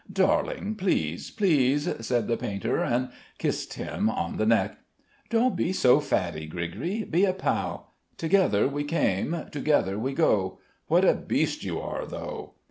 [0.11, 4.77] "Darling, please, please," said the painter and kissed him on the neck.
[5.29, 7.93] "Don't be so faddy, Grigri be a pal.
[8.17, 10.57] Together we came, together we go.
[10.87, 12.53] What a beast you are though!"